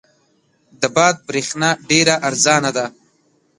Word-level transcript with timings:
د 0.79 0.83
باد 0.95 1.15
برېښنا 1.27 1.69
ډېره 1.89 2.15
ارزانه 2.27 2.71
ده. 2.77 2.85